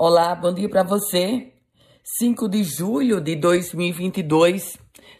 Olá, 0.00 0.32
bom 0.32 0.54
dia 0.54 0.68
para 0.68 0.84
você. 0.84 1.48
5 2.20 2.48
de 2.48 2.62
julho 2.62 3.20
de 3.20 3.34
2022, 3.34 4.78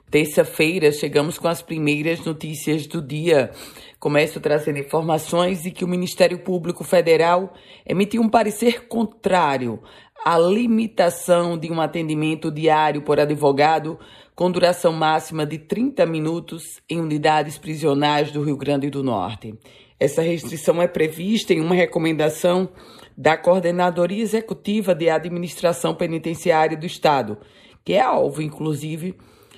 terça-feira, 0.08 0.92
chegamos 0.92 1.36
com 1.36 1.48
as 1.48 1.60
primeiras 1.60 2.24
notícias 2.24 2.86
do 2.86 3.02
dia. 3.02 3.50
Começo 3.98 4.38
trazendo 4.38 4.78
informações 4.78 5.64
de 5.64 5.72
que 5.72 5.84
o 5.84 5.88
Ministério 5.88 6.44
Público 6.44 6.84
Federal 6.84 7.52
emitiu 7.84 8.22
um 8.22 8.28
parecer 8.28 8.86
contrário 8.86 9.82
à 10.24 10.38
limitação 10.38 11.58
de 11.58 11.72
um 11.72 11.80
atendimento 11.80 12.48
diário 12.48 13.02
por 13.02 13.18
advogado 13.18 13.98
com 14.32 14.48
duração 14.48 14.92
máxima 14.92 15.44
de 15.44 15.58
30 15.58 16.06
minutos 16.06 16.80
em 16.88 17.00
unidades 17.00 17.58
prisionais 17.58 18.30
do 18.30 18.44
Rio 18.44 18.56
Grande 18.56 18.88
do 18.88 19.02
Norte. 19.02 19.58
Essa 20.00 20.22
restrição 20.22 20.80
é 20.80 20.86
prevista 20.86 21.52
em 21.52 21.60
uma 21.60 21.74
recomendação 21.74 22.68
da 23.16 23.36
Coordenadoria 23.36 24.22
Executiva 24.22 24.94
de 24.94 25.10
Administração 25.10 25.94
Penitenciária 25.94 26.76
do 26.76 26.86
Estado, 26.86 27.38
que 27.84 27.94
é 27.94 28.00
alvo, 28.00 28.40
inclusive, 28.40 29.16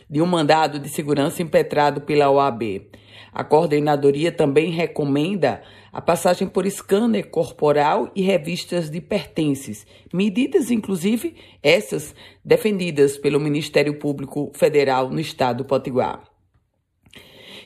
de 0.09 0.23
um 0.23 0.27
mandado 0.27 0.79
de 0.79 0.89
segurança 0.89 1.43
impetrado 1.43 2.01
pela 2.01 2.31
OAB. 2.31 2.89
A 3.33 3.45
coordenadoria 3.45 4.33
também 4.33 4.71
recomenda 4.71 5.63
a 5.93 6.01
passagem 6.01 6.49
por 6.49 6.69
scanner 6.69 7.29
corporal 7.31 8.11
e 8.15 8.23
revistas 8.23 8.91
de 8.91 9.01
pertences, 9.01 9.87
medidas 10.13 10.71
inclusive 10.71 11.37
essas 11.63 12.15
defendidas 12.45 13.17
pelo 13.17 13.39
Ministério 13.39 13.99
Público 13.99 14.51
Federal 14.55 15.11
no 15.11 15.21
estado 15.21 15.59
do 15.59 15.65
Potiguar. 15.65 16.30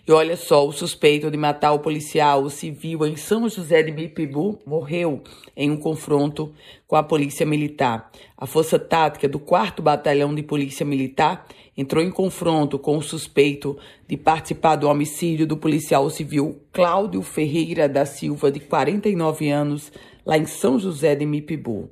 E 0.06 0.12
olha 0.12 0.36
só, 0.36 0.68
o 0.68 0.72
suspeito 0.72 1.30
de 1.30 1.36
matar 1.38 1.72
o 1.72 1.78
policial 1.78 2.50
civil 2.50 3.06
em 3.06 3.16
São 3.16 3.48
José 3.48 3.82
de 3.82 3.90
Mipibu 3.90 4.58
morreu 4.66 5.22
em 5.56 5.70
um 5.70 5.78
confronto 5.78 6.52
com 6.86 6.94
a 6.94 7.02
polícia 7.02 7.46
militar. 7.46 8.12
A 8.36 8.46
força 8.46 8.78
tática 8.78 9.26
do 9.26 9.38
4 9.38 9.82
Batalhão 9.82 10.34
de 10.34 10.42
Polícia 10.42 10.84
Militar 10.84 11.46
entrou 11.74 12.04
em 12.04 12.10
confronto 12.10 12.78
com 12.78 12.98
o 12.98 13.02
suspeito 13.02 13.78
de 14.06 14.18
participar 14.18 14.76
do 14.76 14.88
homicídio 14.88 15.46
do 15.46 15.56
policial 15.56 16.10
civil 16.10 16.60
Cláudio 16.70 17.22
Ferreira 17.22 17.88
da 17.88 18.04
Silva, 18.04 18.52
de 18.52 18.60
49 18.60 19.48
anos, 19.48 19.90
lá 20.26 20.36
em 20.36 20.44
São 20.44 20.78
José 20.78 21.14
de 21.14 21.24
Mipibu. 21.24 21.88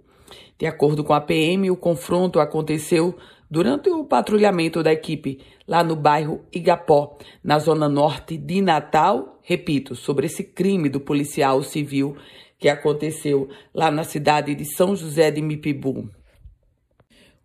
De 0.58 0.66
acordo 0.66 1.02
com 1.02 1.14
a 1.14 1.20
PM, 1.20 1.70
o 1.70 1.76
confronto 1.76 2.38
aconteceu 2.38 3.16
durante 3.52 3.90
o 3.90 4.02
patrulhamento 4.02 4.82
da 4.82 4.90
equipe 4.90 5.38
lá 5.68 5.84
no 5.84 5.94
bairro 5.94 6.40
Igapó, 6.50 7.18
na 7.44 7.58
zona 7.58 7.86
norte 7.86 8.38
de 8.38 8.62
Natal, 8.62 9.38
repito, 9.42 9.94
sobre 9.94 10.24
esse 10.24 10.42
crime 10.42 10.88
do 10.88 10.98
policial 10.98 11.62
civil 11.62 12.16
que 12.58 12.66
aconteceu 12.66 13.50
lá 13.74 13.90
na 13.90 14.04
cidade 14.04 14.54
de 14.54 14.64
São 14.64 14.96
José 14.96 15.30
de 15.30 15.42
Mipibu. 15.42 16.08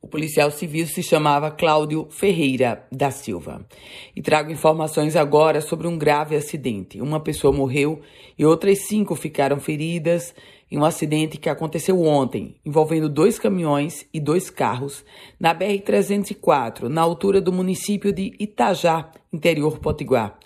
O 0.02 0.08
policial 0.08 0.50
civil 0.50 0.88
se 0.88 1.04
chamava 1.04 1.52
Cláudio 1.52 2.08
Ferreira 2.10 2.88
da 2.90 3.12
Silva. 3.12 3.66
E 4.16 4.22
trago 4.22 4.50
informações 4.50 5.18
agora 5.18 5.60
sobre 5.60 5.88
um 5.88 5.98
grave 5.98 6.38
acidente. 6.38 7.02
Uma 7.02 7.20
pessoa 7.20 7.52
morreu 7.52 8.00
e 8.40 8.46
outras 8.46 8.88
cinco 8.88 9.14
ficaram 9.14 9.60
feridas 9.60 10.34
em 10.70 10.78
um 10.78 10.86
acidente 10.86 11.38
que 11.38 11.50
aconteceu 11.50 12.02
ontem, 12.02 12.56
envolvendo 12.66 13.08
dois 13.10 13.40
caminhões 13.40 14.06
e 14.14 14.20
dois 14.20 14.50
carros, 14.50 15.06
na 15.40 15.56
BR-304, 15.56 16.84
na 16.84 17.02
altura 17.02 17.40
do 17.40 17.54
município 17.54 18.12
de 18.12 18.34
Itajá, 18.40 19.10
interior 19.32 19.80
potiguar. 19.80 20.38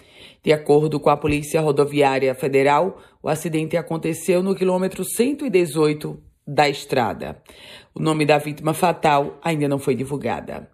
De 0.44 0.53
acordo 0.53 0.99
com 0.99 1.09
a 1.09 1.17
Polícia 1.17 1.61
Rodoviária 1.61 2.33
Federal, 2.36 2.99
o 3.22 3.30
acidente 3.30 3.77
aconteceu 3.77 4.42
no 4.44 4.55
quilômetro 4.55 5.03
118 5.03 6.17
da 6.45 6.67
estrada. 6.67 7.42
O 7.94 8.02
nome 8.02 8.25
da 8.25 8.38
vítima 8.38 8.73
fatal 8.73 9.39
ainda 9.44 9.67
não 9.67 9.80
foi 9.80 9.95
divulgada. 9.95 10.69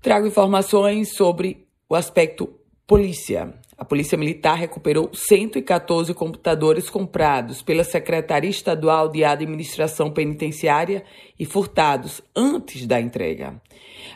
Trago 0.00 0.26
informações 0.26 1.14
sobre 1.14 1.66
o 1.88 1.94
aspecto 1.94 2.48
polícia. 2.86 3.54
A 3.76 3.84
Polícia 3.84 4.16
Militar 4.16 4.56
recuperou 4.56 5.10
114 5.12 6.14
computadores 6.14 6.88
comprados 6.88 7.60
pela 7.60 7.82
Secretaria 7.82 8.48
Estadual 8.48 9.08
de 9.08 9.24
Administração 9.24 10.12
Penitenciária 10.12 11.02
e 11.38 11.44
furtados 11.44 12.22
antes 12.36 12.86
da 12.86 13.00
entrega. 13.00 13.60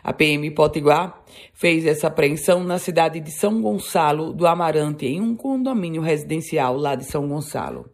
A 0.03 0.13
PM 0.13 0.49
Potiguar 0.53 1.25
fez 1.53 1.85
essa 1.87 2.07
apreensão 2.07 2.63
na 2.63 2.79
cidade 2.79 3.19
de 3.19 3.33
São 3.33 3.61
Gonçalo 3.61 4.33
do 4.33 4.47
Amarante, 4.47 5.07
em 5.07 5.21
um 5.21 5.35
condomínio 5.35 6.03
residencial 6.03 6.77
lá 6.77 6.95
de 6.95 7.05
São 7.05 7.27
Gonçalo. 7.27 7.91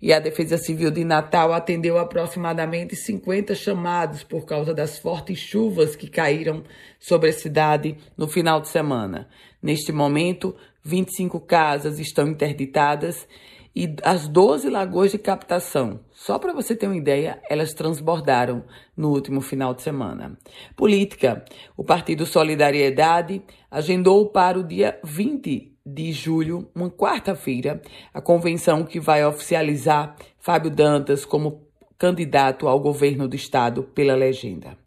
E 0.00 0.12
a 0.12 0.20
Defesa 0.20 0.58
Civil 0.58 0.90
de 0.92 1.04
Natal 1.04 1.52
atendeu 1.52 1.98
aproximadamente 1.98 2.94
50 2.94 3.54
chamados 3.54 4.22
por 4.22 4.44
causa 4.44 4.72
das 4.72 4.98
fortes 4.98 5.38
chuvas 5.38 5.96
que 5.96 6.08
caíram 6.08 6.62
sobre 7.00 7.30
a 7.30 7.32
cidade 7.32 7.96
no 8.16 8.28
final 8.28 8.60
de 8.60 8.68
semana. 8.68 9.28
Neste 9.60 9.90
momento, 9.90 10.54
25 10.88 11.38
casas 11.40 11.98
estão 11.98 12.26
interditadas 12.26 13.28
e 13.76 13.94
as 14.02 14.26
12 14.26 14.70
lagoas 14.70 15.12
de 15.12 15.18
captação, 15.18 16.00
só 16.10 16.38
para 16.38 16.54
você 16.54 16.74
ter 16.74 16.86
uma 16.86 16.96
ideia, 16.96 17.40
elas 17.48 17.74
transbordaram 17.74 18.64
no 18.96 19.10
último 19.10 19.42
final 19.42 19.74
de 19.74 19.82
semana. 19.82 20.36
Política: 20.74 21.44
o 21.76 21.84
Partido 21.84 22.24
Solidariedade 22.24 23.42
agendou 23.70 24.30
para 24.30 24.58
o 24.58 24.64
dia 24.64 24.98
20 25.04 25.76
de 25.84 26.10
julho, 26.10 26.70
uma 26.74 26.90
quarta-feira, 26.90 27.82
a 28.12 28.20
convenção 28.22 28.82
que 28.82 28.98
vai 28.98 29.24
oficializar 29.24 30.16
Fábio 30.38 30.70
Dantas 30.70 31.26
como 31.26 31.68
candidato 31.98 32.66
ao 32.66 32.80
governo 32.80 33.28
do 33.28 33.36
estado 33.36 33.82
pela 33.82 34.14
legenda. 34.14 34.78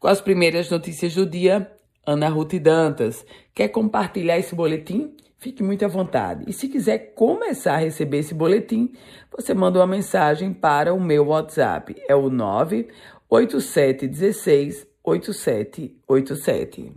Com 0.00 0.08
as 0.08 0.20
primeiras 0.20 0.70
notícias 0.70 1.14
do 1.14 1.26
dia, 1.26 1.70
Ana 2.06 2.28
Ruth 2.28 2.54
Dantas. 2.54 3.26
Quer 3.54 3.68
compartilhar 3.68 4.38
esse 4.38 4.54
boletim? 4.54 5.14
Fique 5.38 5.62
muito 5.62 5.84
à 5.84 5.88
vontade. 5.88 6.44
E 6.46 6.52
se 6.52 6.68
quiser 6.68 7.14
começar 7.14 7.74
a 7.74 7.78
receber 7.78 8.18
esse 8.18 8.32
boletim, 8.32 8.92
você 9.36 9.52
manda 9.52 9.80
uma 9.80 9.86
mensagem 9.86 10.52
para 10.52 10.94
o 10.94 11.00
meu 11.00 11.26
WhatsApp. 11.26 11.96
É 12.08 12.14
o 12.14 12.30
98716 12.30 14.86
8787. 15.02 16.92